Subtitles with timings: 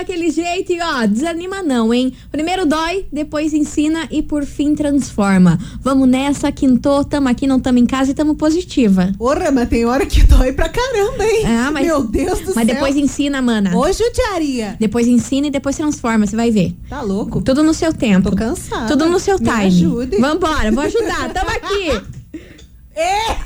[0.00, 2.14] Daquele jeito e ó, desanima não, hein?
[2.32, 5.58] Primeiro dói, depois ensina e por fim transforma.
[5.82, 9.12] Vamos nessa, quintou, tamo aqui, não tamo em casa e tamo positiva.
[9.18, 11.42] Porra, mas tem hora que dói pra caramba, hein?
[11.44, 12.74] Ah, mas, Meu Deus do Mas céu.
[12.74, 13.76] depois ensina, mana.
[13.76, 14.74] Hoje o diaria.
[14.80, 16.74] Depois ensina e depois transforma, você vai ver.
[16.88, 17.42] Tá louco?
[17.42, 18.30] Tudo no seu tempo.
[18.30, 18.86] Tô cansada.
[18.86, 19.66] Tudo no seu Me time.
[19.66, 20.16] ajude.
[20.16, 21.30] Vambora, vou ajudar.
[21.34, 22.00] Tamo aqui.
[22.96, 23.36] É!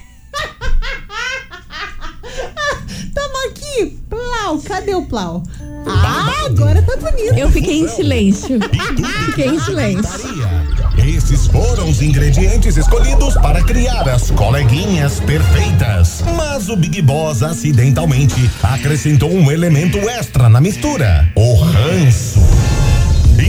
[3.14, 3.98] Tamo aqui.
[4.10, 5.42] Plau, cadê o plau?
[5.86, 7.34] Ah, agora tá bonito.
[7.38, 8.58] Eu fiquei em silêncio.
[9.26, 10.30] Fiquei em silêncio.
[11.06, 16.22] Esses foram os ingredientes escolhidos para criar as coleguinhas perfeitas.
[16.36, 22.40] Mas o Big Boss acidentalmente acrescentou um elemento extra na mistura: o ranço.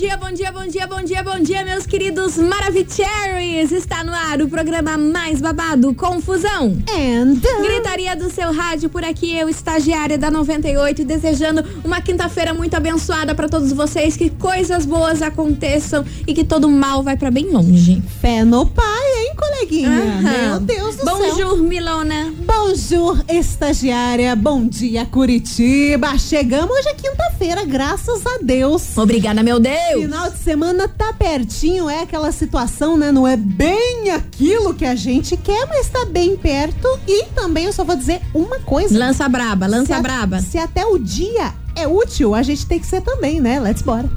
[0.00, 3.70] dia, bom dia, bom dia, bom dia, bom dia, meus queridos Maravicheries!
[3.70, 6.78] Está no ar o programa mais babado, Confusão.
[6.88, 12.74] And Gritaria do seu rádio por aqui, eu, estagiária da 98, desejando uma quinta-feira muito
[12.74, 17.50] abençoada para todos vocês, que coisas boas aconteçam e que todo mal vai para bem
[17.50, 18.02] longe.
[18.22, 18.84] fé no pai,
[19.18, 19.90] hein, coleguinha?
[19.90, 20.50] Aham.
[20.50, 21.18] Meu Deus do céu.
[21.18, 22.32] Bonjour, Milona.
[22.38, 24.34] Bonjour, estagiária.
[24.34, 26.16] Bom dia, Curitiba.
[26.16, 28.96] Chegamos hoje é quinta-feira, graças a Deus.
[28.96, 29.89] Obrigada, meu Deus.
[29.98, 33.10] Final de semana tá pertinho, é aquela situação, né?
[33.12, 36.86] Não é bem aquilo que a gente quer, mas tá bem perto.
[37.06, 38.96] E também eu só vou dizer uma coisa.
[38.98, 40.40] Lança braba, se, lança a- braba.
[40.40, 43.58] se até o dia é útil, a gente tem que ser também, né?
[43.60, 44.08] Let's bora.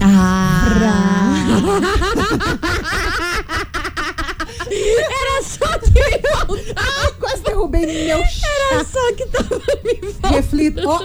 [0.00, 1.48] Ah.
[4.70, 6.60] Era só que me faltava.
[6.76, 8.84] Ai, quase derrubei meu Era chá.
[8.90, 10.34] só que tava me faltando.
[10.34, 10.82] Reflita.
[10.88, 10.98] Ó,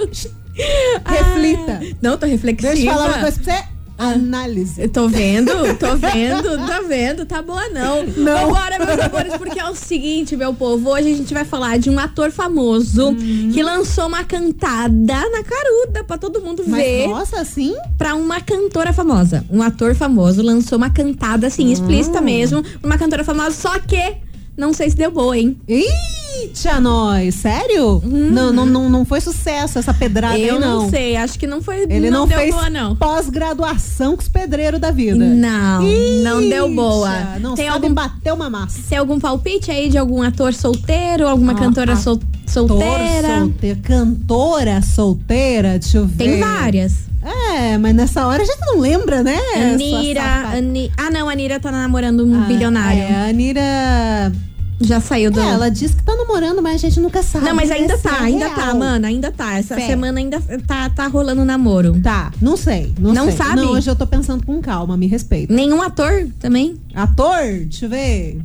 [1.06, 1.80] reflita.
[1.84, 2.74] Ah, não, tô reflexiva.
[2.74, 3.77] Deixa eu falar uma coisa pra você.
[3.98, 4.82] Análise.
[4.82, 8.06] Eu tô vendo, tô vendo, tô vendo, tá boa não.
[8.06, 8.48] Não.
[8.50, 11.90] Vambora, meus amores, porque é o seguinte, meu povo, hoje a gente vai falar de
[11.90, 13.52] um ator famoso Hum.
[13.54, 17.08] que lançou uma cantada na caruda pra todo mundo Mas, ver.
[17.08, 17.76] nossa, assim?
[17.98, 19.44] Pra uma cantora famosa.
[19.50, 24.18] Um ator famoso lançou uma cantada assim, explícita mesmo, pra uma cantora famosa, só que
[24.58, 25.56] não sei se deu boa, hein?
[25.68, 27.36] Eita, nós.
[27.36, 28.02] Sério?
[28.04, 30.82] Não, não, não, não foi sucesso essa pedrada Eu aí, não.
[30.84, 32.96] não sei, acho que não foi, Ele não, deu fez boa não.
[32.96, 35.24] pós-graduação com os pedreiros da vida.
[35.26, 35.82] Não,
[36.24, 37.38] não deu boa.
[37.40, 38.80] Não Tem algum bater uma massa.
[38.90, 43.40] Tem algum palpite aí de algum ator solteiro, alguma Ah, cantora sol- solteira?
[43.40, 43.80] solteira.
[43.84, 46.18] Cantora solteira, deixa eu ver.
[46.18, 46.94] Tem várias.
[47.28, 49.38] É, mas nessa hora a gente não lembra, né?
[49.74, 50.22] Anira?
[50.56, 50.92] Ani...
[50.98, 53.02] Ah, não, a Anira tá namorando um Ah, bilionário.
[53.02, 54.32] É, a Anira.
[54.80, 55.40] Já saiu do.
[55.40, 57.46] É, ela disse que tá namorando, mas a gente nunca sabe.
[57.46, 58.56] Não, mas ainda tá, é ainda real.
[58.56, 59.58] tá, mano, ainda tá.
[59.58, 62.00] Essa semana ainda tá, tá rolando namoro.
[62.00, 62.94] Tá, não sei.
[63.00, 63.36] Não, Não sei.
[63.38, 63.56] sabe?
[63.56, 65.52] Não, hoje eu tô pensando com calma, me respeita.
[65.52, 66.78] Nenhum ator também?
[66.94, 67.42] Ator?
[67.68, 68.40] Deixa eu ver.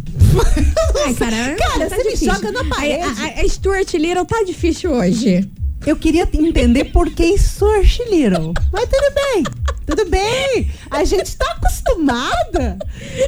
[1.05, 2.33] Ai, cara, Cara, tá você me difícil.
[2.35, 3.03] joga na A, parede.
[3.03, 5.47] a, a Stuart Little tá difícil hoje.
[5.85, 8.53] Eu queria te entender por que Search Little.
[8.73, 9.45] Mas tudo bem.
[9.87, 10.69] Tudo bem.
[10.91, 12.79] A gente tá acostumada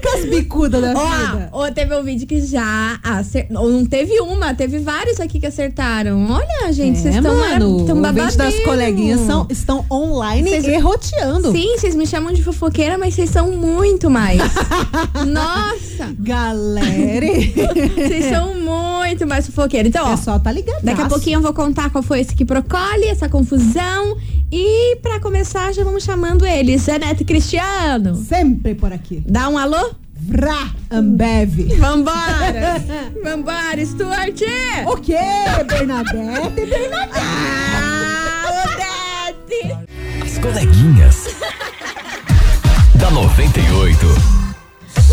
[0.02, 1.48] com as bicudas da vida.
[1.52, 3.68] Ó, teve um vídeo que já acertou.
[3.70, 6.30] Não teve uma, teve vários aqui que acertaram.
[6.30, 7.96] Olha, gente, vocês é, estão vídeo das
[8.36, 8.64] babadeiros.
[8.64, 11.52] coleguinhas são, estão online Vocês- e roteando.
[11.52, 14.40] Sim, vocês me chamam de fofoqueira, mas vocês são muito mais.
[15.26, 16.14] Nossa!
[16.18, 19.88] Galera, Vocês são muito mais fofoqueiros.
[19.88, 20.82] Então, ó, é só tá ligado.
[20.82, 24.16] daqui a pouquinho eu vou contar qual foi esse que procole, essa confusão.
[24.52, 26.84] E pra começar, já vamos chamando eles.
[26.84, 28.14] Janete e Cristiano.
[28.16, 29.22] Sempre por aqui.
[29.26, 29.94] Dá um alô?
[30.26, 31.76] Vrá, Ambev.
[31.78, 32.82] Vambora!
[33.22, 34.40] Vambora, Stuart!
[34.86, 35.18] O quê?
[35.68, 37.18] Bernadette, Bernadette.
[37.20, 39.76] Ah, Odete!
[40.24, 41.26] As coleguinhas.
[42.96, 44.43] da 98.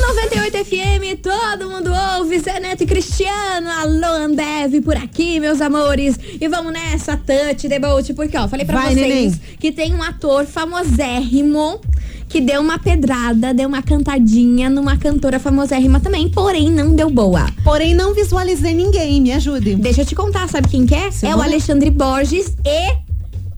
[0.02, 6.20] 98 FM, todo mundo ouve, Zé Neto e Cristiano, alô Ambev por aqui, meus amores.
[6.40, 9.32] E vamos nessa, touch, debote, porque ó, falei pra Vai, vocês neném.
[9.60, 11.80] que tem um ator famosérrimo
[12.28, 17.46] que deu uma pedrada, deu uma cantadinha numa cantora famosérrima também, porém não deu boa.
[17.64, 19.22] Porém, não visualizei ninguém.
[19.22, 19.76] Me ajude.
[19.76, 21.06] Deixa eu te contar, sabe quem que é?
[21.06, 21.44] É o Simone?
[21.44, 22.94] Alexandre Borges e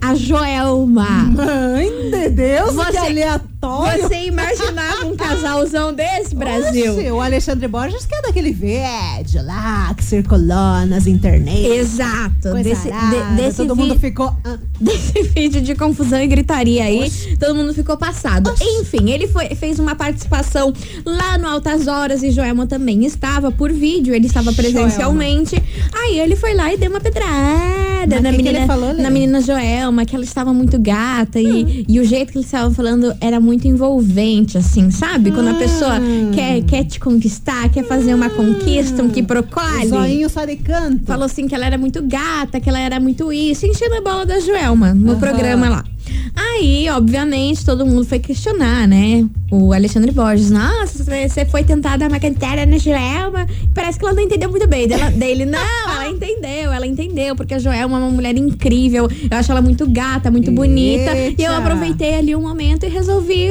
[0.02, 1.08] a Joelma.
[1.08, 3.53] Mãe de Deus, Você- que aleatório.
[3.68, 6.94] Você imaginava um casalzão desse, Brasil.
[6.98, 11.66] Oxe, o Alexandre Borges que é daquele vídeo lá que circulou nas internet.
[11.66, 12.50] Exato.
[12.52, 14.34] Coisa Desse, arada, de- desse todo mundo ficou.
[14.80, 18.54] desse vídeo de confusão e gritaria aí, todo mundo ficou passado.
[18.62, 20.74] Enfim, ele foi, fez uma participação
[21.06, 25.56] lá no Altas Horas e Joelma também estava por vídeo, ele estava presencialmente.
[25.94, 29.42] Aí ele foi lá e deu uma pedrada Mas na menina, ele falou, na menina
[29.42, 33.40] Joelma, que ela estava muito gata e, e o jeito que eles estavam falando era
[33.40, 35.32] muito envolvente, assim, sabe?
[35.32, 36.00] Quando a pessoa
[36.34, 39.88] quer, quer te conquistar, quer fazer uma conquista, um que o procole.
[39.88, 41.06] zoinho só de canto.
[41.06, 44.26] Falou assim que ela era muito gata, que ela era muito isso, enchendo a bola
[44.26, 45.20] da Joelma no Aham.
[45.20, 45.84] programa lá.
[46.36, 49.26] Aí, obviamente, todo mundo foi questionar, né?
[49.52, 53.48] O Alexandre Borges, nossa, você foi tentar dar uma cantada na Joelma.
[53.74, 55.46] Parece que ela não entendeu muito bem dela, dele.
[55.46, 59.08] Não, ela entendeu, ela entendeu, porque a Joelma é uma mulher incrível.
[59.30, 61.16] Eu acho ela muito gata, muito bonita.
[61.16, 61.58] E eu Eita.
[61.58, 63.50] aproveitei ali um momento e resolvi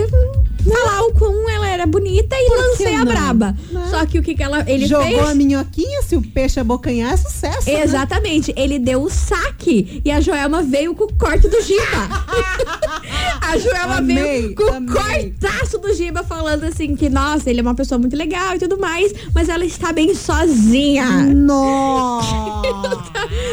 [0.70, 3.12] falar o quão ela era bonita e Por lancei a não?
[3.12, 3.56] braba.
[3.70, 3.87] Né?
[3.91, 5.29] Só que o que, que ela, ele Jogou fez?
[5.29, 7.69] a minhoquinha, se o peixe abocanhar, é sucesso.
[7.70, 7.82] né?
[7.82, 11.82] Exatamente, ele deu o saque e a Joelma veio com o corte do Giba.
[13.41, 15.32] a Joelma Amei, veio com o amei.
[15.41, 18.79] cortaço do Giba falando assim que, nossa, ele é uma pessoa muito legal e tudo
[18.79, 21.05] mais, mas ela está bem sozinha.
[21.35, 22.32] Nossa!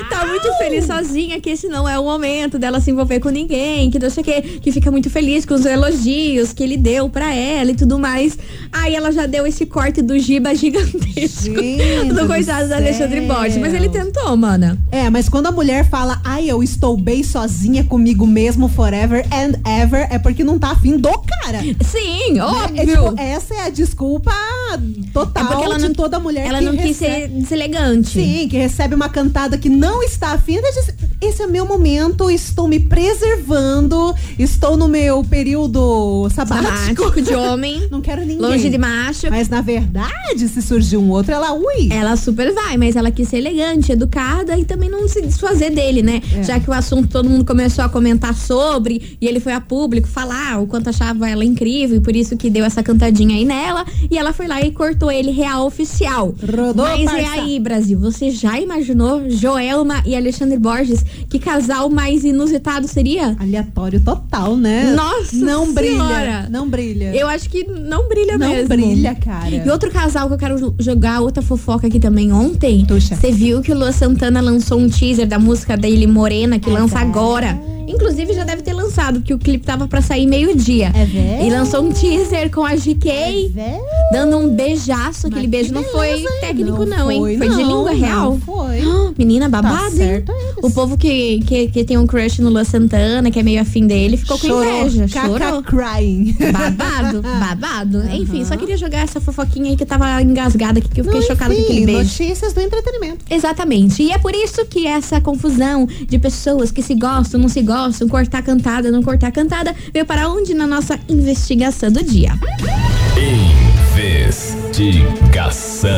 [0.10, 3.90] Tá muito feliz sozinha, que esse não é o momento dela se envolver com ninguém,
[3.92, 6.99] que não sei o que, que fica muito feliz com os elogios que ele deu
[7.07, 8.36] pra ela e tudo mais.
[8.72, 12.74] Aí ela já deu esse corte do Giba gigantesco Gente do do coitado do.
[12.74, 13.57] Alexandre Borges.
[13.57, 14.75] Mas ele tentou, mana.
[14.92, 19.54] É, mas quando a mulher fala, ai, eu estou bem sozinha comigo mesmo forever and
[19.69, 21.62] ever, é porque não tá afim do cara.
[21.84, 22.86] Sim, É, óbvio.
[22.88, 24.31] tipo, essa é a desculpa
[24.74, 24.78] É
[25.13, 28.10] total porque ela de não, toda mulher ela não quis ser deselegante.
[28.10, 32.68] Sim, que recebe uma cantada que não está afim, diz, esse é meu momento, estou
[32.68, 36.89] me preservando, estou no meu período sabático.
[36.96, 38.38] Sabático de homem, Não quero ninguém.
[38.40, 39.28] longe de macho.
[39.30, 41.90] Mas na verdade, se surgir um outro, ela, ui.
[41.92, 46.02] Ela super vai, mas ela quis ser elegante, educada e também não se desfazer dele,
[46.02, 46.22] né?
[46.36, 46.44] É.
[46.44, 50.08] Já que o assunto todo mundo começou a comentar sobre e ele foi a público
[50.08, 53.86] falar o quanto achava ela incrível e por isso que deu essa cantadinha aí nela.
[54.10, 56.34] E ela foi lá e cortou ele real oficial.
[56.42, 57.42] Rodou, mas é parça.
[57.42, 61.04] aí, Brasil, você já imaginou Joelma e Alexandre Borges?
[61.30, 63.36] Que casal mais inusitado seria?
[63.40, 64.94] Aleatório total, né?
[64.96, 65.92] Nossa Não brilha.
[65.92, 66.48] Senhora.
[66.50, 66.79] Não brilha.
[67.16, 68.70] Eu acho que não brilha não mesmo.
[68.70, 69.50] brilha, cara.
[69.50, 72.86] E outro casal que eu quero jogar outra fofoca aqui também ontem.
[72.90, 76.74] Você viu que o Lua Santana lançou um teaser da música dele Morena, que É
[76.74, 77.10] lança verdade.
[77.10, 77.62] agora.
[77.88, 80.92] Inclusive já deve ter lançado, porque o clipe tava pra sair meio-dia.
[80.94, 81.48] É verdade.
[81.48, 83.10] E lançou um teaser com a GK,
[83.58, 83.80] É
[84.14, 85.26] dando um beijaço.
[85.26, 87.20] Aquele Mas beijo não foi técnico, não, Não hein?
[87.40, 88.40] foi, de não, língua não real.
[88.46, 88.81] foi.
[89.18, 89.92] Menina, babado, hein?
[89.98, 90.56] certo eles.
[90.64, 93.86] O povo que, que, que tem um crush no Lua Santana, que é meio afim
[93.88, 94.82] dele, ficou com Chorou.
[94.82, 95.08] inveja.
[95.08, 95.64] Caca Chorou.
[95.64, 96.36] crying.
[96.52, 98.04] Babado, babado.
[98.12, 101.28] Enfim, só queria jogar essa fofoquinha aí que tava engasgada aqui, que eu fiquei Não,
[101.28, 102.04] chocada com enfim, aquele beijo.
[102.04, 103.26] Notícias do entretenimento.
[103.30, 104.04] Exatamente.
[104.04, 108.08] E é por isso que essa confusão de pessoas que se gostam, não se gostam,
[108.08, 112.32] cortar cantada, não cortar cantada, veio para onde na nossa investigação do dia.
[113.18, 115.90] Investigação.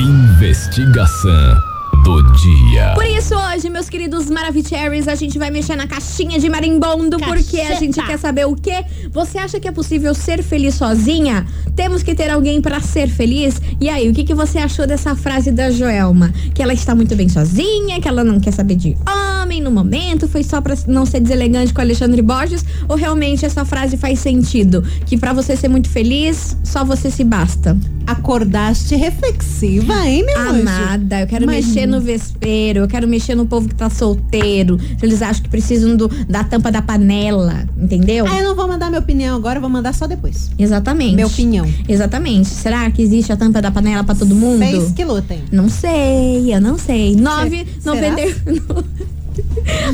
[0.00, 1.69] Investigação
[2.04, 2.92] do dia.
[2.94, 7.60] Por isso, hoje, meus queridos Maravicheries, a gente vai mexer na caixinha de marimbondo, porque
[7.60, 8.84] a gente quer saber o quê?
[9.12, 11.46] Você acha que é possível ser feliz sozinha?
[11.76, 13.60] Temos que ter alguém pra ser feliz?
[13.80, 16.32] E aí, o que, que você achou dessa frase da Joelma?
[16.54, 20.28] Que ela está muito bem sozinha, que ela não quer saber de homem no momento,
[20.28, 22.64] foi só pra não ser deselegante com Alexandre Borges?
[22.88, 24.82] Ou realmente essa frase faz sentido?
[25.06, 27.76] Que pra você ser muito feliz, só você se basta?
[28.06, 30.60] Acordaste reflexiva, hein, meu anjo?
[30.62, 34.78] Amada, eu quero Mas- mexer no vespeiro, eu quero mexer no povo que tá solteiro.
[35.02, 38.26] Eles acham que precisam do, da tampa da panela, entendeu?
[38.28, 40.50] Ah, eu não vou mandar minha opinião agora, eu vou mandar só depois.
[40.58, 41.14] Exatamente.
[41.14, 41.66] Minha opinião.
[41.88, 42.48] Exatamente.
[42.48, 44.58] Será que existe a tampa da panela pra todo mundo?
[44.58, 45.40] Seis que lutem.
[45.50, 47.16] Não sei, eu não sei.
[47.16, 48.16] 9 será?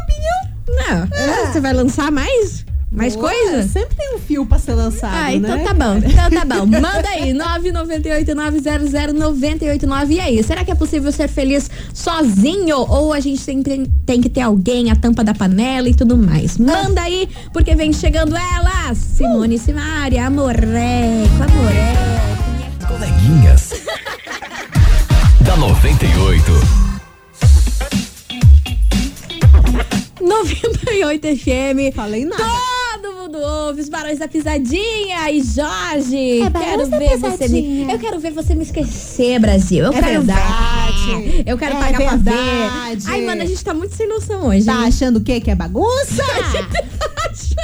[0.76, 1.08] Não.
[1.52, 2.64] Você vai lançar mais?
[2.92, 3.66] Mais Pô, coisa?
[3.66, 5.34] Sempre tem um fio pra ser lançado, Ah, né?
[5.34, 6.64] então tá bom, então tá bom.
[6.66, 7.32] Manda aí,
[8.84, 10.10] 998-900-989.
[10.10, 12.76] E aí, será que é possível ser feliz sozinho?
[12.78, 16.56] Ou a gente sempre tem que ter alguém, a tampa da panela e tudo mais?
[16.58, 22.86] Manda aí, porque vem chegando ela, Simone Simaria, amoreco, amoreco.
[22.86, 23.72] Coleguinhas.
[25.44, 26.85] da 98.
[30.26, 31.94] 98 FM.
[31.94, 32.42] Falei nada.
[33.00, 36.42] Todo mundo ouve os barões da pisadinha e Jorge.
[36.42, 39.84] É quero ver você me, eu quero ver você me esquecer, Brasil.
[39.84, 41.22] Eu É quero verdade.
[41.22, 41.44] ver.
[41.46, 42.30] Eu quero É pagar pra ver.
[42.32, 43.04] verdade.
[43.06, 44.64] Ai, mano, a gente tá muito sem noção hoje.
[44.66, 45.40] Tá achando o quê?
[45.40, 46.22] Que é bagunça?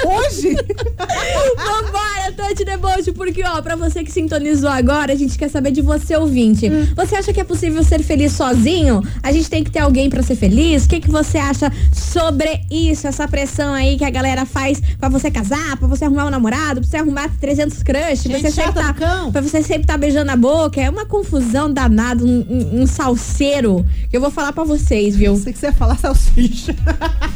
[0.05, 0.55] Hoje?
[1.57, 5.83] Vambora, Tante Deboche, porque, ó, pra você que sintonizou agora, a gente quer saber de
[5.83, 6.69] você, ouvinte.
[6.69, 6.89] Hum.
[6.95, 9.03] Você acha que é possível ser feliz sozinho?
[9.23, 10.85] A gente tem que ter alguém pra ser feliz?
[10.85, 13.07] O que, que você acha sobre isso?
[13.07, 16.81] Essa pressão aí que a galera faz pra você casar, pra você arrumar um namorado,
[16.81, 19.33] pra você arrumar 300 crush, pra você sempre tá, cão.
[19.33, 20.81] pra você sempre tá beijando a boca.
[20.81, 25.37] É uma confusão danada, um, um, um salseiro que eu vou falar pra vocês, viu?
[25.37, 26.75] Sei que você ia falar salsicha.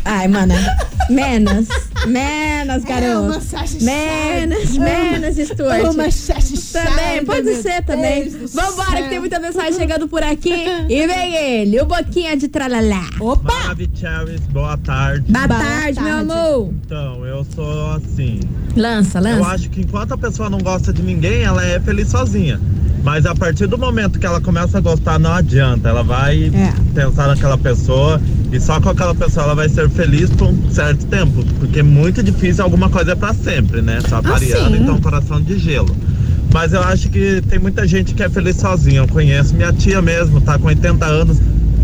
[0.04, 0.54] Ai, mana.
[1.08, 1.68] Menos.
[2.06, 3.40] Menos, É garoto.
[3.82, 5.80] Menos, É uma- menos, Stuart.
[5.80, 6.04] É uma.
[6.72, 8.28] Também, pode meu ser também.
[8.30, 9.02] Vambora, céu.
[9.02, 10.54] que tem muita mensagem chegando por aqui.
[10.88, 13.08] E vem ele, o Boquinha de Tralalá.
[13.20, 13.52] Opa!
[13.52, 15.30] Maravicheries, boa tarde.
[15.30, 16.32] Boa Boa tarde, meu tarde.
[16.32, 16.70] amor.
[16.84, 18.40] Então, eu sou assim.
[18.76, 19.48] Lança, Eu lança.
[19.50, 22.60] acho que enquanto a pessoa não gosta de ninguém, ela é feliz sozinha.
[23.06, 25.88] Mas a partir do momento que ela começa a gostar, não adianta.
[25.88, 26.74] Ela vai É.
[26.92, 28.20] pensar naquela pessoa
[28.50, 31.44] e só com aquela pessoa ela vai ser feliz por um certo tempo.
[31.60, 34.00] Porque é muito difícil, alguma coisa é pra sempre, né?
[34.08, 34.82] Só Ariana, sim.
[34.82, 35.94] então coração de gelo.
[36.52, 38.98] Mas eu acho que tem muita gente que é feliz sozinha.
[39.02, 41.38] Eu conheço minha tia mesmo, tá com 80 anos,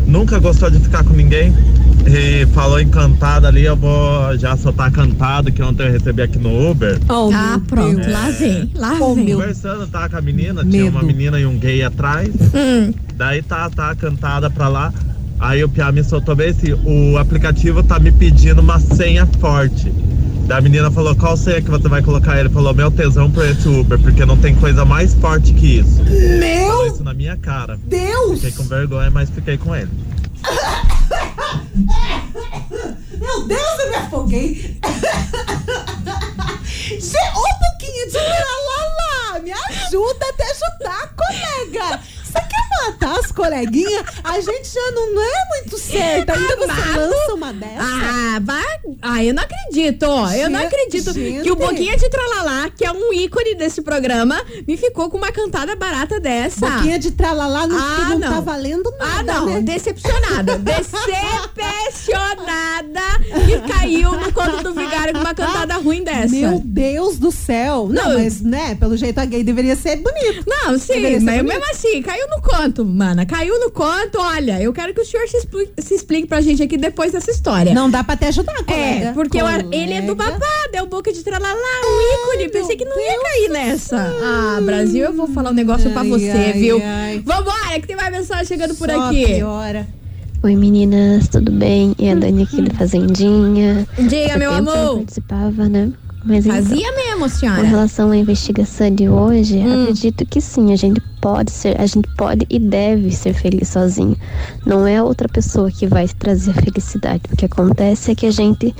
[0.04, 1.54] nunca gostou de ficar com ninguém.
[2.06, 6.70] E falou encantada ali, eu vou já soltar cantado que ontem eu recebi aqui no
[6.70, 6.98] Uber.
[7.08, 8.12] Oh, Ah, pronto, Deus.
[8.12, 9.26] lá vem, lá Oh, vem.
[9.34, 11.06] Conversando, tá, com a menina, tinha uma Medo.
[11.06, 12.28] menina e um gay atrás.
[12.54, 14.92] Hum, Daí tá, tá cantada pra lá.
[15.40, 19.90] Aí o Pia me soltou bem assim, o aplicativo tá me pedindo uma senha forte.
[20.46, 22.38] Da menina falou, qual senha que você vai colocar?
[22.38, 25.96] Ele falou, meu tesão por esse Uber, porque não tem coisa mais forte que isso.
[26.04, 27.78] Falou Meu isso na minha cara.
[27.86, 28.40] Deus!
[28.40, 29.88] Fiquei com vergonha, mas fiquei com ele.
[31.74, 34.78] Meu Deus, eu me afoguei.
[37.34, 42.00] Ô, pouquinho de lá, me ajuda a te ajudar, colega.
[42.32, 44.04] Você quer matar as coleguinhas?
[44.24, 46.32] A gente já não é muito certa.
[46.32, 46.98] Ainda você Mato?
[47.00, 47.80] lança uma dessa?
[47.80, 48.64] Ah, vai.
[49.02, 50.02] Ah, eu não acredito.
[50.04, 50.30] ó.
[50.32, 51.42] Eu não acredito gente.
[51.42, 55.30] que o Boquinha de Tralalá, que é um ícone desse programa, me ficou com uma
[55.32, 56.68] cantada barata dessa.
[56.68, 58.32] Boquinha de tralalá não, Ah, não, não.
[58.34, 59.60] tá valendo nada, Ah, não, né?
[59.60, 60.58] decepcionada.
[61.92, 63.00] Decepcionada
[63.46, 66.34] que caiu no conto do vigário com uma cantada ruim dessa.
[66.34, 67.88] Meu Deus do céu.
[67.88, 68.18] Não, Não.
[68.18, 70.44] mas, né, pelo jeito a gay deveria ser bonito.
[70.46, 71.44] Não, sim, mas bonito.
[71.44, 73.24] mesmo assim, caiu no conto, mana.
[73.26, 74.60] Caiu no conto, olha.
[74.60, 77.72] Eu quero que o senhor se explique, se explique pra gente aqui depois dessa história.
[77.74, 79.08] Não dá pra te ajudar, colega.
[79.08, 79.68] É, porque eu- Colega.
[79.72, 82.48] ele é do babado, é o boca de tralalá, um ícone.
[82.50, 83.96] Pensei que não ia cair nessa.
[84.22, 86.80] Ah, Brasil, eu vou falar um negócio pra Ai, você, ai, viu?
[86.84, 87.22] ai.
[87.24, 89.26] Vambora, que tem mais mensagem chegando por Só aqui.
[89.26, 89.86] piora.
[90.44, 91.94] Oi meninas, tudo bem?
[91.98, 93.86] E a Dani aqui da Fazendinha.
[93.96, 94.96] Diga, meu tempo eu amor.
[94.98, 95.92] participava, né?
[96.24, 97.62] Mas então, Fazia mesmo, com senhora.
[97.62, 99.82] relação à investigação de hoje, Hum.
[99.82, 104.16] acredito que sim, a gente pode ser, a gente pode e deve ser feliz sozinho.
[104.66, 107.22] Não é outra pessoa que vai trazer a felicidade.
[107.32, 108.74] O que acontece é que a gente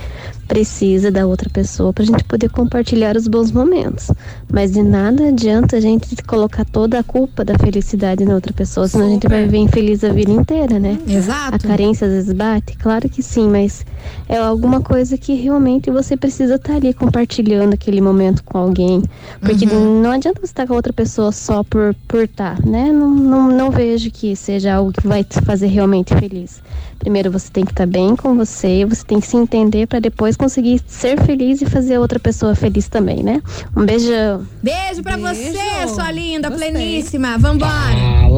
[0.47, 4.11] precisa da outra pessoa pra gente poder compartilhar os bons momentos.
[4.51, 8.87] Mas de nada adianta a gente colocar toda a culpa da felicidade na outra pessoa,
[8.89, 10.99] senão a gente vai viver infeliz a vida inteira, né?
[11.07, 11.65] A Exato.
[11.67, 12.77] carência às vezes bate?
[12.77, 13.85] Claro que sim, mas
[14.27, 19.03] é alguma coisa que realmente você precisa estar ali compartilhando aquele momento com alguém.
[19.39, 22.91] Porque não adianta você estar com outra pessoa só por por estar, né?
[22.91, 26.61] Não, não, não vejo que seja algo que vai te fazer realmente feliz.
[26.99, 30.37] Primeiro você tem que estar bem com você, você tem que se entender para depois
[30.37, 33.41] conseguir ser feliz e fazer outra pessoa feliz também, né?
[33.75, 34.45] Um beijão.
[34.61, 35.51] Beijo pra Beijo.
[35.51, 36.71] você, sua linda, Gostei.
[36.71, 37.37] pleníssima.
[37.37, 38.29] Vambora.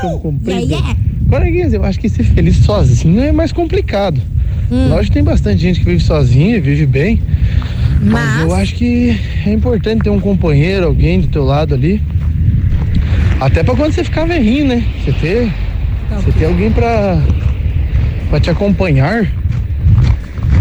[0.00, 0.60] Como cumprido.
[0.60, 1.00] Yeah, yeah.
[1.28, 4.20] Coleguinhas, eu acho que ser feliz sozinho é mais complicado.
[4.70, 4.88] Hum.
[4.88, 7.22] Lógico que tem bastante gente que vive sozinha, vive bem.
[8.02, 12.02] Mas eu Mas, acho que é importante ter um companheiro, alguém do teu lado ali.
[13.40, 14.84] Até pra quando você ficar velhinho, né?
[15.04, 15.52] Você ter,
[16.10, 17.22] você ter alguém pra,
[18.30, 19.30] pra te acompanhar.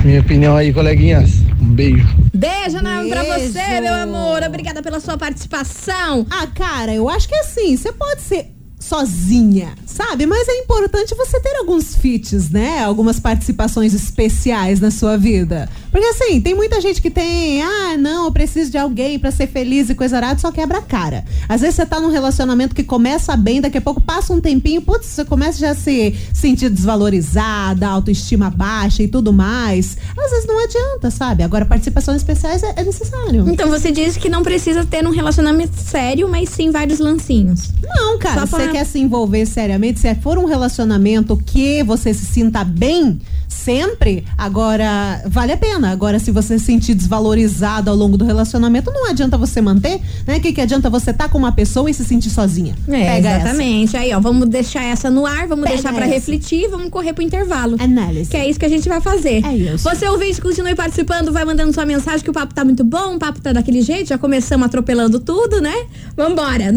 [0.04, 1.42] Minha opinião aí, coleguinhas.
[1.60, 2.08] Um beijo.
[2.34, 4.44] beijo enorme pra você, meu amor.
[4.44, 6.28] Obrigada pela sua participação.
[6.30, 10.26] Ah, cara, eu acho que é assim, você pode ser sozinha, Sabe?
[10.26, 12.84] Mas é importante você ter alguns feats, né?
[12.84, 15.70] Algumas participações especiais na sua vida.
[15.90, 19.48] Porque assim, tem muita gente que tem, ah, não, eu preciso de alguém para ser
[19.48, 21.24] feliz e coisa arada, só quebra a cara.
[21.48, 24.82] Às vezes você tá num relacionamento que começa bem, daqui a pouco passa um tempinho,
[24.82, 29.98] putz, você começa já a se sentir desvalorizada, autoestima baixa e tudo mais.
[30.18, 31.44] Às vezes não adianta, sabe?
[31.44, 33.48] Agora, participações especiais é, é necessário.
[33.50, 37.70] Então você diz que não precisa ter um relacionamento sério, mas sim vários lancinhos.
[37.82, 42.26] Não, cara, você pra- quer se envolver seriamente, se for um relacionamento que você se
[42.26, 45.90] sinta bem sempre, agora vale a pena.
[45.92, 50.38] Agora, se você se sentir desvalorizado ao longo do relacionamento, não adianta você manter, né?
[50.38, 52.76] O que, que adianta você estar com uma pessoa e se sentir sozinha?
[52.88, 53.40] É, Pega essa.
[53.50, 53.98] exatamente.
[53.98, 56.14] Aí, ó, vamos deixar essa no ar, vamos Pega deixar pra essa.
[56.14, 57.78] refletir e vamos correr pro intervalo.
[57.80, 58.30] Análise.
[58.30, 59.44] Que é isso que a gente vai fazer.
[59.46, 59.84] É isso.
[59.90, 63.20] Você ouvinte, continue participando, vai mandando sua mensagem que o papo tá muito bom, o
[63.20, 65.74] papo tá daquele jeito, já começamos atropelando tudo, né?
[66.16, 66.72] Vambora,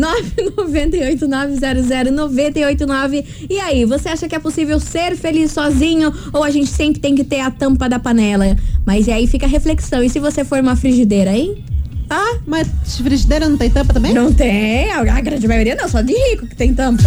[3.06, 3.24] 998900989.
[3.48, 7.14] E aí, você acha que é possível ser feliz sozinho ou a gente sempre tem
[7.14, 8.56] que ter a tampa da panela?
[8.84, 11.62] Mas e aí fica a reflexão, e se você for uma frigideira, hein?
[12.10, 12.68] Ah, Mas
[13.02, 14.14] frigideira não tem tampa também?
[14.14, 17.02] não tem, a grande maioria não, só de rico que tem tampa.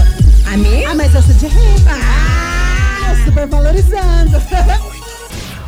[0.46, 0.90] A minha?
[0.90, 1.76] Ah, mas eu sou de rei.
[1.88, 3.16] Ah!
[3.26, 4.38] Super valorizando.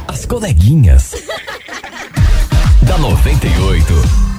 [0.08, 1.16] As coleguinhas.
[2.86, 4.33] da 98.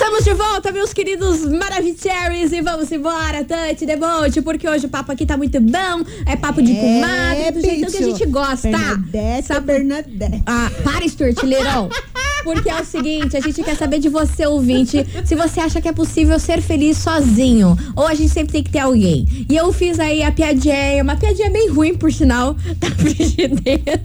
[0.00, 5.10] Estamos de volta, meus queridos Maravicheries, e vamos embora, Tante, debote, porque hoje o papo
[5.10, 8.68] aqui tá muito bom, é papo de comadre, do jeito que a gente gosta.
[8.68, 10.40] Bernadette, Sabe- Bernadette.
[10.46, 11.88] Ah, para, Stuart, Leirão.
[12.44, 15.88] Porque é o seguinte, a gente quer saber de você, ouvinte, se você acha que
[15.88, 17.76] é possível ser feliz sozinho.
[17.96, 19.26] Ou a gente sempre tem que ter alguém.
[19.48, 23.98] E eu fiz aí a piadinha, uma piadinha bem ruim, por sinal, da frigideira.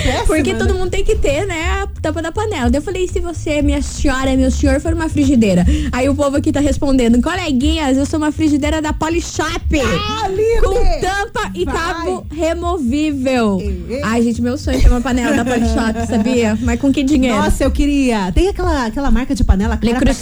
[0.00, 0.58] Péssima, Porque né?
[0.58, 2.70] todo mundo tem que ter, né, a tampa da panela.
[2.70, 5.64] Daí eu falei, se você, minha senhora, meu senhor, for uma frigideira?
[5.92, 9.60] Aí o povo aqui tá respondendo, coleguinhas, eu sou uma frigideira da Polishop.
[9.80, 10.60] Ah, livre!
[10.62, 11.74] Com tampa e Vai.
[11.74, 13.58] cabo removível.
[13.60, 14.02] Ei, ei.
[14.02, 16.58] Ai, gente, meu sonho é ter uma panela da Polishop, sabia?
[16.62, 17.36] Mas com que dinheiro?
[17.36, 18.32] Nossa, eu queria.
[18.32, 20.14] Tem aquela, aquela marca de panela Le cara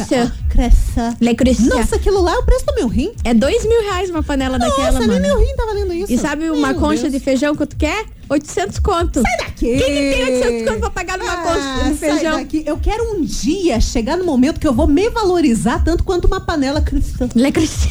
[0.48, 0.94] pra Creuset.
[0.94, 1.00] cá.
[1.00, 1.16] Ó, Creuset.
[1.20, 1.68] Le Creuset.
[1.68, 3.12] Nossa, aquilo lá é o preço do meu rim.
[3.24, 5.20] É dois mil reais uma panela daquela, Nossa, nem mano.
[5.20, 6.12] meu rim tá valendo isso.
[6.12, 7.12] E sabe uma Meu concha Deus.
[7.12, 8.04] de feijão quanto que é?
[8.30, 9.22] 800 conto.
[9.22, 9.78] Sai daqui!
[9.78, 12.36] Quem que tem 800 conto pra pagar numa concha de Ah, Sai feijão?
[12.38, 12.62] daqui.
[12.66, 16.38] Eu quero um dia chegar no momento que eu vou me valorizar tanto quanto uma
[16.40, 17.26] panela cristã.
[17.34, 17.88] Le Creuset.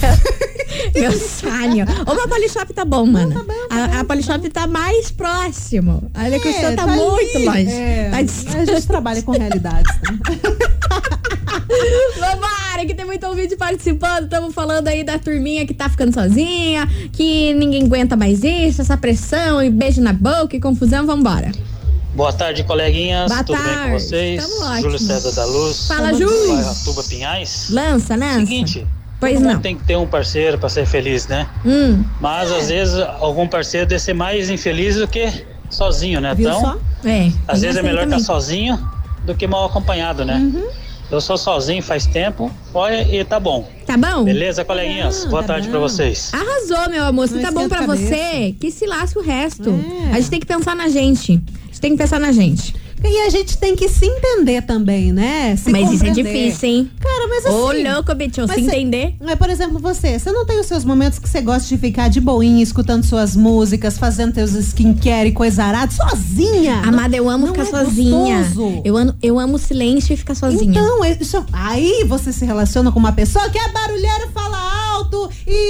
[0.94, 1.86] Meu sonho.
[2.06, 3.34] Ou uma Polishop tá bom, mano.
[3.34, 6.12] tá bom, tá a, a Polishop tá mais próximo.
[6.14, 7.72] A Le É, tá, tá muito longe.
[7.72, 8.18] É, Tá
[8.60, 9.92] a gente trabalha com realidades.
[10.04, 10.20] né?
[12.48, 14.24] Vambora, que tem muito ouvinte participando.
[14.26, 18.98] Estamos falando aí da turminha que tá ficando sozinha, que ninguém aguenta mais isso, essa
[18.98, 21.06] pressão e beijo na boca e confusão.
[21.06, 21.52] Vambora.
[22.16, 23.32] Boa tarde, coleguinhas.
[23.32, 23.92] Boa Tudo bem tarde.
[23.92, 24.48] com vocês?
[24.48, 24.82] Tamo.
[24.82, 25.88] Júlio César da Luz.
[25.88, 26.68] Fala, Júlio.
[26.68, 27.68] Atuba Pinhais.
[27.70, 28.40] Lança, lança.
[28.40, 28.88] Seguinte,
[29.20, 29.60] Pois não.
[29.60, 31.48] tem que ter um parceiro para ser feliz, né?
[31.66, 35.28] Hum, Mas às vezes algum parceiro deve ser mais infeliz do que
[35.72, 36.36] sozinho, né?
[36.36, 36.78] Viu então, só?
[37.04, 37.32] é.
[37.48, 38.24] às vezes é melhor estar também.
[38.26, 38.80] sozinho
[39.26, 40.36] do que mal acompanhado, né?
[40.36, 40.68] Uhum.
[41.10, 43.66] Eu sou sozinho faz tempo, olha, e tá bom.
[43.86, 44.26] Tá bom?
[44.26, 45.24] Beleza, coleguinhas?
[45.24, 46.34] Não, Boa tá tarde pra vocês.
[46.34, 47.30] Arrasou, meu amor.
[47.30, 49.70] Se tá bom esquenta pra a você, que se lasque o resto.
[49.70, 50.12] É.
[50.12, 51.42] A gente tem que pensar na gente.
[51.64, 52.76] A gente tem que pensar na gente.
[53.04, 55.56] E a gente tem que se entender também, né?
[55.56, 56.46] Se mas isso é compreender.
[56.48, 56.92] difícil, hein?
[57.00, 57.56] Cara, mas assim.
[57.56, 59.16] Ô, louco, bicho, mas se entender.
[59.22, 62.08] É, por exemplo, você, você não tem os seus momentos que você gosta de ficar
[62.10, 66.82] de boinha, escutando suas músicas, fazendo teus skincare e coisa arada, sozinha?
[66.86, 68.38] Amada, eu amo não ficar é sozinha.
[68.40, 68.82] gostoso.
[68.84, 70.72] Eu amo, eu amo o silêncio e ficar sozinha.
[70.72, 74.87] Então, é isso- aí você se relaciona com uma pessoa que é barulheira, fala alto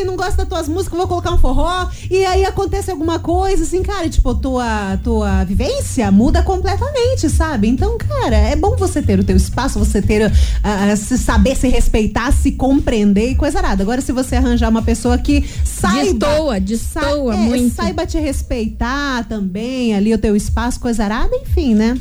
[0.03, 3.83] não gosta das tuas músicas, vou colocar um forró, e aí acontece alguma coisa, assim,
[3.83, 7.67] cara, tipo, tua, tua vivência muda completamente, sabe?
[7.67, 10.31] Então, cara, é bom você ter o teu espaço, você ter,
[10.63, 13.83] ah, se saber se respeitar, se compreender e coisa arada.
[13.83, 16.27] Agora, se você arranjar uma pessoa que saiba...
[16.27, 17.75] Destoa, destoa é, muito.
[17.75, 21.97] Saiba te respeitar também, ali o teu espaço, coisa arada, enfim, né?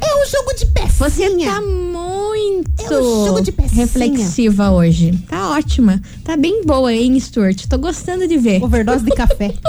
[0.00, 0.90] É um jogo de pecinha.
[0.90, 3.82] Você tá muito É um jogo de pecinha.
[3.84, 5.12] reflexiva hoje.
[5.28, 6.00] Tá ótima.
[6.24, 7.66] Tá bem boa, hein, Stuart?
[7.68, 8.62] Tô gostando de ver.
[8.62, 9.52] Overdose de café.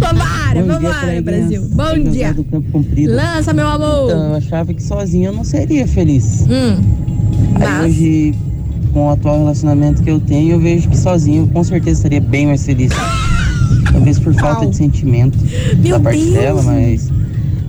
[0.00, 1.22] Vambora, Bom dia, vambora, coleguinhas.
[1.24, 1.62] Brasil.
[1.70, 2.34] Bom dia.
[2.34, 3.14] do Campo Comprido.
[3.14, 4.10] Lança, meu amor.
[4.10, 6.42] Então, eu achava que sozinho eu não seria feliz.
[6.42, 6.76] Hum.
[7.54, 8.34] Aí Mas- hoje,
[8.92, 12.20] com o atual relacionamento que eu tenho, eu vejo que sozinho eu com certeza seria
[12.20, 12.92] bem mais feliz.
[13.92, 15.38] Talvez por falta de sentimento
[15.78, 16.34] Meu da parte Deus.
[16.34, 17.08] dela, mas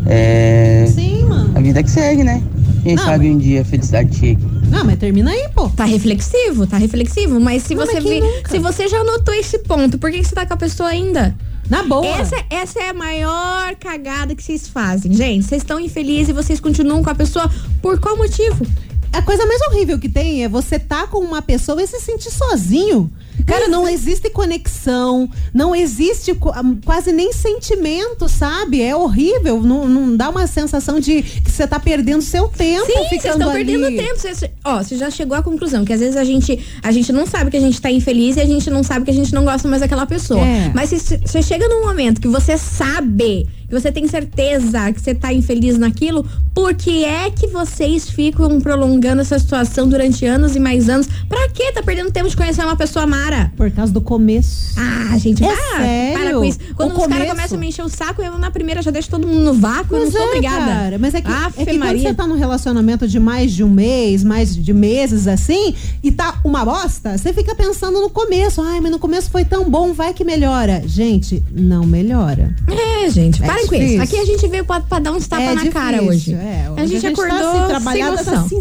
[0.06, 1.52] é, Sim, mano.
[1.58, 2.42] a vida que segue, né?
[2.84, 4.42] Quem Não, sabe um dia a felicidade chega.
[4.70, 5.70] Não, mas termina aí, pô.
[5.70, 7.40] Tá reflexivo, tá reflexivo.
[7.40, 10.24] Mas se Não, você mas vi- se você já notou esse ponto, por que, que
[10.28, 11.36] você tá com a pessoa ainda?
[11.68, 12.06] Na boa.
[12.06, 15.12] Essa, essa é a maior cagada que vocês fazem.
[15.14, 17.50] Gente, vocês estão infelizes e vocês continuam com a pessoa
[17.82, 18.66] por qual motivo?
[19.12, 22.30] a coisa mais horrível que tem é você tá com uma pessoa e se sentir
[22.32, 23.10] sozinho.
[23.46, 28.82] Cara, não existe conexão, não existe ah, quase nem sentimento, sabe?
[28.82, 32.94] É horrível, não, não dá uma sensação de que você tá perdendo seu tempo Sim,
[32.94, 33.66] vocês ficando estão ali.
[33.66, 34.52] perdendo tempo.
[34.64, 37.52] Ó, você já chegou à conclusão que às vezes a gente, a gente não sabe
[37.52, 39.68] que a gente tá infeliz e a gente não sabe que a gente não gosta
[39.68, 40.42] mais daquela pessoa.
[40.42, 40.72] É.
[40.74, 45.34] Mas você chega num momento que você sabe, que você tem certeza que você tá
[45.34, 50.90] infeliz naquilo, por que é que vocês ficam prolongando essa situação durante anos e mais
[50.90, 51.08] anos?
[51.28, 53.52] Pra que tá perdendo tempo de conhecer uma pessoa amara?
[53.58, 54.74] Por causa do começo.
[54.78, 56.20] Ah, gente, É ah, sério?
[56.20, 56.60] para com isso.
[56.76, 59.10] Quando O os caras começam a me encher o saco, eu na primeira já deixo
[59.10, 60.66] todo mundo no vácuo, eu não Mas sou é, obrigada.
[60.66, 62.02] Cara, mas é que, é que quando Maria.
[62.10, 66.40] você tá num relacionamento de mais de um mês, mais de meses assim, e tá
[66.44, 68.62] uma bosta, você fica pensando no começo.
[68.62, 70.84] Ai, mas no começo foi tão bom, vai que melhora.
[70.86, 72.56] Gente, não melhora.
[72.68, 73.84] É, gente, É parem com isso.
[73.84, 74.02] difícil.
[74.04, 76.34] Aqui a gente veio pra, pra dar uns tapas É na difícil, cara hoje.
[76.34, 76.66] é.
[76.68, 77.90] a Hoje gente a gente tá, acordou assim,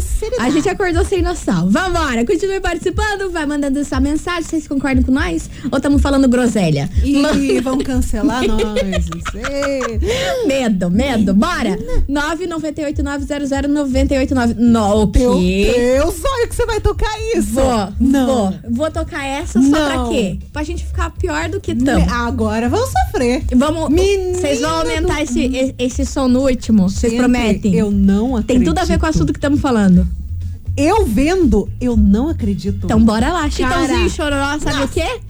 [0.01, 0.45] sem noção.
[0.45, 1.69] A gente acordou sem noção.
[1.69, 4.45] Vambora, continue participando, vai mandando essa mensagem.
[4.55, 5.49] Vocês concordam com nós?
[5.69, 6.89] Ou estamos falando groselha?
[7.03, 9.05] Ih, vão cancelar nós.
[10.47, 11.33] Medo, medo.
[11.33, 11.77] Bora!
[12.09, 14.55] 998-900-989.
[14.57, 15.73] No, o Meu quê?
[15.75, 17.51] Deus, olha que você vai tocar isso.
[17.53, 18.25] Vou, Não.
[18.27, 18.53] vou.
[18.71, 20.09] Vou tocar essa só pra Não.
[20.09, 20.37] quê?
[20.53, 22.05] Pra gente ficar pior do que tamo.
[22.09, 23.43] Agora vão sofrer.
[23.55, 23.89] Vamos.
[24.39, 26.89] Vocês vão aumentar do- esse, esse som no último?
[26.89, 27.75] Vocês prometem?
[27.75, 28.47] Eu não acredito.
[28.47, 30.07] Tem tudo a ver com o assunto que estamos falando.
[30.77, 32.85] Eu vendo, eu não acredito.
[32.85, 33.49] Então bora lá.
[33.49, 35.21] Chitãozinho e Chororó, sabe o quê?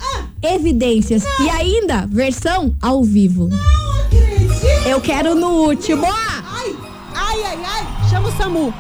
[0.42, 1.24] Evidências.
[1.40, 3.48] E ainda, versão ao vivo.
[3.50, 4.88] Não acredito.
[4.88, 6.06] Eu quero no último.
[6.08, 6.76] Ai,
[7.14, 8.10] ai, ai, ai.
[8.10, 8.74] Chama o SAMU.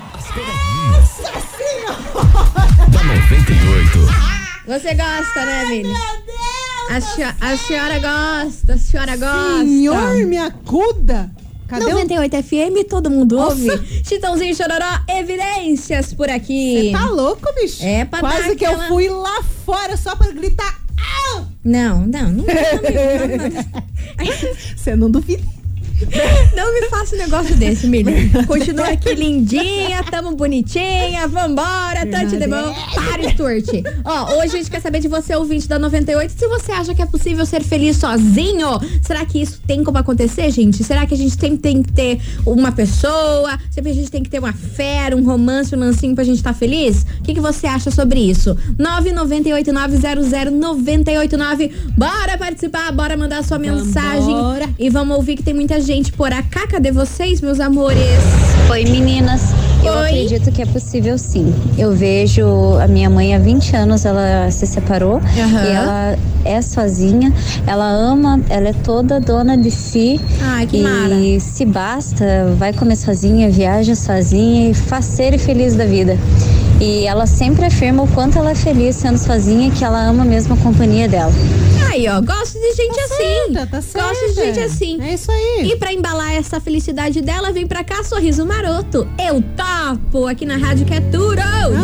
[0.92, 2.90] Nossa senhora.
[2.92, 4.00] Da 98.
[4.68, 5.84] Você gosta, né, Vini?
[5.84, 6.90] Meu Deus.
[6.90, 9.60] A, senho- a senhora gosta, a senhora gosta.
[9.60, 11.32] Senhor, me acuda.
[11.80, 13.56] Cadê o 98 FM, todo mundo Nossa.
[13.56, 14.04] ouve.
[14.06, 16.92] Chitãozinho Chororó, evidências por aqui.
[16.92, 17.84] Você tá louco, bicho?
[17.84, 20.86] É pra Quase que eu fui lá fora só pra gritar.
[21.64, 23.66] Não, não, não, não, não, não.
[24.78, 25.44] Você não duvida.
[26.56, 28.30] Não me faça um negócio desse, Mili.
[28.48, 32.76] Continua aqui lindinha, tamo bonitinha, vambora, tante de bom.
[32.94, 33.70] Para, Stuart.
[34.04, 37.02] Ó, hoje a gente quer saber de você, ouvinte da 98, se você acha que
[37.02, 38.78] é possível ser feliz sozinho.
[39.02, 40.84] Será que isso tem como acontecer, gente?
[40.84, 43.58] Será que a gente tem, tem que ter uma pessoa?
[43.72, 46.54] Sempre a gente tem que ter uma fera, um romance, um lancinho pra gente estar
[46.54, 47.06] feliz?
[47.20, 48.54] O que, que você acha sobre isso?
[48.78, 51.72] 998900989.
[51.98, 54.36] Bora participar, bora mandar sua mensagem.
[54.36, 54.70] Vambora.
[54.78, 55.85] E vamos ouvir que tem muita gente
[56.18, 56.66] por cá.
[56.68, 58.00] Cadê vocês, meus amores?
[58.72, 59.42] Oi meninas,
[59.84, 60.06] eu Oi.
[60.24, 61.54] acredito que é possível sim.
[61.78, 62.44] Eu vejo
[62.82, 65.64] a minha mãe há 20 anos, ela se separou Aham.
[65.64, 67.32] e ela é sozinha,
[67.68, 71.40] ela ama, ela é toda dona de si Ai, que e mara.
[71.40, 72.26] se basta,
[72.58, 76.18] vai comer sozinha, viaja sozinha e faceira e feliz da vida.
[76.80, 80.54] E ela sempre afirma o quanto ela é feliz sendo sozinha, que ela ama mesmo
[80.54, 81.32] a companhia dela.
[81.90, 83.16] Aí, ó, gosto de gente assim.
[83.54, 84.54] certa, tá Gosto de certa.
[84.54, 85.02] gente assim.
[85.02, 85.72] É isso aí.
[85.72, 89.08] E pra embalar essa felicidade dela, vem pra cá, sorriso maroto.
[89.18, 91.36] Eu topo aqui na rádio que é tudo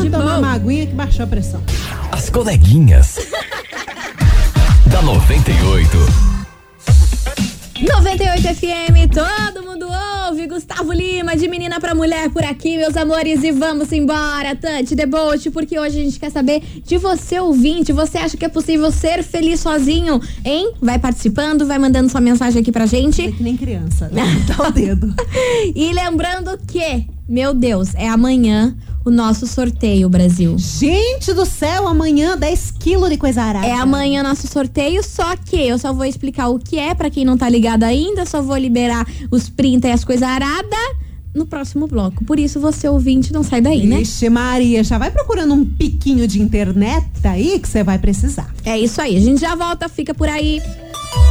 [0.02, 0.40] de Não, toma bom.
[0.40, 1.62] uma aguinha que baixou a pressão.
[2.12, 3.16] As coleguinhas.
[4.92, 5.98] da 98.
[7.80, 9.91] 98 FM, todo mundo.
[10.52, 13.42] Gustavo Lima, de menina pra mulher por aqui, meus amores.
[13.42, 17.94] E vamos embora, Tante Deboche, porque hoje a gente quer saber de você, ouvinte.
[17.94, 20.74] Você acha que é possível ser feliz sozinho, hein?
[20.82, 23.22] Vai participando, vai mandando sua mensagem aqui pra gente.
[23.22, 24.24] É que nem criança, né?
[24.46, 25.16] Dá o dedo.
[25.74, 30.56] E lembrando que, meu Deus, é amanhã o nosso sorteio, Brasil.
[30.58, 33.66] Gente do céu, amanhã 10 quilos de coisa arada.
[33.66, 37.26] É amanhã nosso sorteio, só que eu só vou explicar o que é pra quem
[37.26, 41.02] não tá ligado ainda, só vou liberar os prints e as coisas aradas
[41.34, 42.24] no próximo bloco.
[42.26, 43.98] Por isso você ouvinte não sai daí, né?
[43.98, 48.54] Vixe Maria, já vai procurando um piquinho de internet aí que você vai precisar.
[48.66, 50.62] É isso aí, a gente já volta, fica por aí.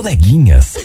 [0.00, 0.78] coleguinhas.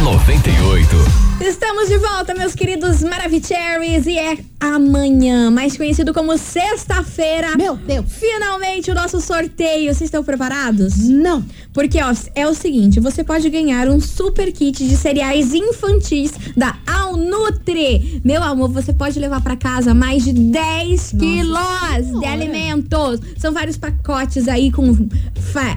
[0.00, 1.30] Da 98.
[1.40, 7.56] Estamos de volta, meus queridos Maravicheries, e é amanhã, mais conhecido como sexta-feira.
[7.56, 8.04] Meu Deus.
[8.08, 9.86] Finalmente o nosso sorteio.
[9.86, 10.98] Vocês estão preparados?
[11.08, 11.42] Não.
[11.72, 16.76] Porque, ó, é o seguinte, você pode ganhar um super kit de cereais infantis da
[16.86, 18.20] Alnutri.
[18.22, 23.20] Meu amor, você pode levar pra casa mais de 10 quilos de alimentos.
[23.38, 24.94] São vários pacotes aí com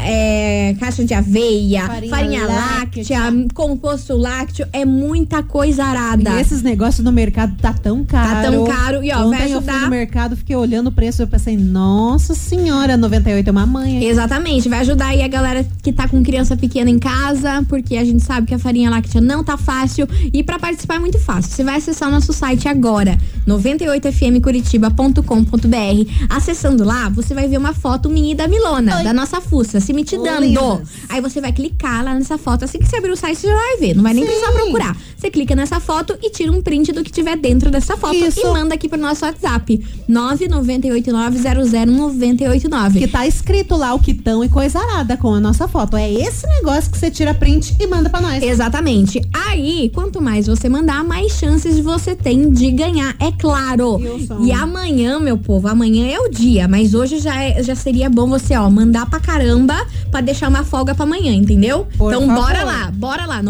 [0.02, 3.20] é, caixa de aveia, Farinha farinha, láctea.
[3.20, 6.32] láctea, composto lácteo, é muita coisa arada.
[6.32, 8.30] E esses negócios no mercado tá tão caro.
[8.30, 9.04] Tá tão caro.
[9.04, 9.86] E ó, Ontem vai eu fui ajudar.
[9.86, 13.98] no mercado, fiquei olhando o preço e eu pensei, nossa senhora, 98 é uma mãe.
[13.98, 14.06] hein?
[14.08, 18.04] Exatamente, vai ajudar aí a galera que tá com criança pequena em casa, porque a
[18.06, 20.08] gente sabe que a farinha láctea não tá fácil.
[20.34, 21.52] E pra participar é muito fácil.
[21.52, 26.26] Você vai acessar o nosso site agora, 98fmcuritiba.com.br.
[26.30, 30.04] Acessando lá, você vai ver uma foto mini da Milona, da nossa fuça, se me
[30.04, 30.82] te dando.
[31.10, 32.66] Aí você vai clicar lá nessa foto.
[32.66, 33.96] Assim que você abrir o site, você já vai ver.
[33.96, 34.30] Não vai nem Sim.
[34.30, 34.96] precisar procurar.
[35.24, 38.42] Você clica nessa foto e tira um print do que tiver dentro dessa foto Isso.
[38.42, 39.82] e manda aqui pro nosso WhatsApp.
[40.10, 42.98] 998900989.
[43.00, 45.96] Que tá escrito lá o quitão e coisa arada com a nossa foto.
[45.96, 48.44] É esse negócio que você tira print e manda pra nós.
[48.44, 49.22] Exatamente.
[49.48, 54.02] Aí, quanto mais você mandar, mais chances você tem de ganhar, é claro.
[54.44, 58.28] E amanhã, meu povo, amanhã é o dia, mas hoje já, é- já seria bom
[58.28, 61.88] você, ó, mandar pra caramba pra deixar uma folga pra amanhã, entendeu?
[61.98, 62.44] Por então favor.
[62.44, 63.42] bora lá, bora lá,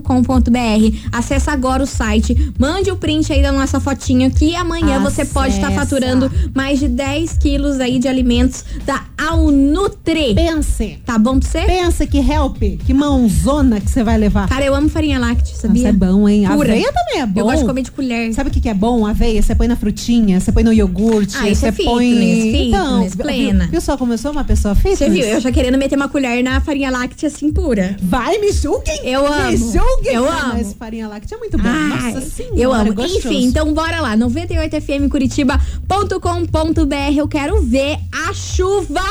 [0.00, 1.08] 98fmcuritiba.com.br.
[1.12, 5.54] Acessa agora o site, mande o print aí da nossa fotinha que amanhã você pode
[5.54, 5.80] estar Acessa.
[5.80, 10.34] faturando mais de 10 quilos aí de alimentos da Alnutri.
[10.34, 10.98] Pense.
[11.04, 11.60] Tá bom pra você?
[11.62, 14.48] Pensa que help, que mãozona que você vai levar.
[14.48, 15.82] Cara, eu amo farinha láctea, sabia?
[15.82, 16.44] Nossa, é bom, hein?
[16.48, 16.72] Pura.
[16.72, 17.40] Aveia também é bom.
[17.40, 18.32] Eu gosto de comer de colher.
[18.34, 19.06] Sabe o que, que é bom?
[19.06, 22.10] Aveia, você põe na frutinha, você põe no iogurte, Ah, isso você é põe.
[22.10, 23.62] fitness, então, fitness, plena.
[23.64, 24.98] Viu, viu só como eu sou uma pessoa fitness?
[24.98, 25.24] Você viu?
[25.24, 27.96] Eu já querendo meter uma colher na farinha láctea assim pura.
[28.02, 29.00] Vai, me julguem!
[29.04, 29.50] Eu amo.
[29.50, 29.80] Me julguem!
[30.04, 30.52] Eu Ah, amo.
[30.54, 31.68] Mas farinha láctea é muito bom.
[31.68, 32.94] Ai, Nossa senhora, eu amo.
[32.94, 33.18] gostoso.
[33.28, 34.16] Enfim, então bora lá.
[34.16, 37.16] 98fmcuritiba.com.br.
[37.16, 37.98] Eu quero ver
[38.28, 39.02] a chuva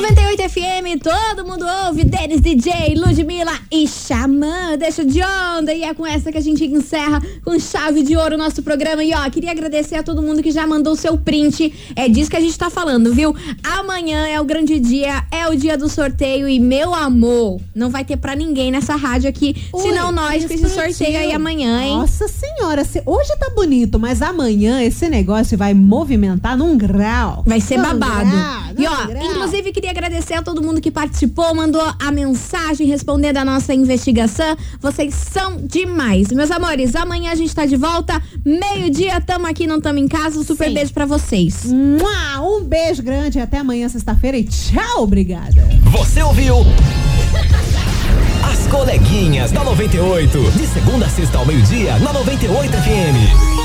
[0.00, 2.02] 98 FM, todo mundo ouve.
[2.04, 4.76] Denis DJ, Ludmilla e Xamã.
[4.78, 5.72] Deixa de onda.
[5.74, 9.04] E é com essa que a gente encerra com chave de ouro o nosso programa.
[9.04, 11.72] E ó, queria agradecer a todo mundo que já mandou o seu print.
[11.94, 13.36] É disso que a gente tá falando, viu?
[13.62, 16.48] Amanhã é o grande dia, é o dia do sorteio.
[16.48, 20.54] E meu amor, não vai ter pra ninguém nessa rádio aqui, Ui, senão nós com
[20.54, 21.96] esse sorteio aí amanhã, hein?
[21.98, 27.42] Nossa senhora, se- hoje tá bonito, mas amanhã esse negócio vai movimentar num grau.
[27.46, 28.30] Vai ser Num babado.
[28.30, 29.24] grau, E ó, grau.
[29.26, 34.56] inclusive queria agradecer a todo mundo que participou, mandou a mensagem respondendo a nossa investigação.
[34.80, 36.28] Vocês são demais.
[36.28, 38.22] Meus amores, amanhã a gente tá de volta.
[38.44, 40.38] Meio-dia, tamo aqui, não tamo em casa.
[40.38, 40.74] Um super Sim.
[40.74, 41.64] beijo pra vocês.
[41.66, 45.66] Um beijo grande, até amanhã, sexta-feira e tchau, obrigada.
[45.90, 46.58] Você ouviu?
[48.52, 50.52] As coleguinhas da 98.
[50.52, 53.61] De segunda a sexta ao meio-dia, na 98 FM.